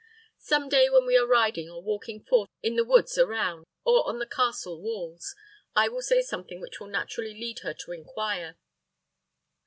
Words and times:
Some 0.39 0.67
day 0.67 0.89
when 0.89 1.05
we 1.05 1.15
are 1.15 1.27
riding 1.27 1.69
or 1.69 1.83
walking 1.83 2.23
forth 2.25 2.49
in 2.63 2.75
the 2.75 2.83
woods 2.83 3.19
around, 3.19 3.67
or 3.83 4.03
on 4.09 4.17
the 4.17 4.25
castle 4.25 4.81
walls, 4.81 5.35
I 5.75 5.89
will 5.89 6.01
say 6.01 6.23
something 6.23 6.59
which 6.59 6.79
will 6.79 6.87
naturally 6.87 7.35
lead 7.35 7.59
her 7.59 7.75
to 7.75 7.91
inquire. 7.91 8.57